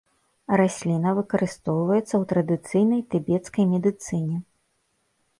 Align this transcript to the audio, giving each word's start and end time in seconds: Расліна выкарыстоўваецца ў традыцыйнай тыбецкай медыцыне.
Расліна 0.59 1.09
выкарыстоўваецца 1.17 2.03
ў 2.05 2.23
традыцыйнай 2.31 3.01
тыбецкай 3.15 3.63
медыцыне. 3.75 4.37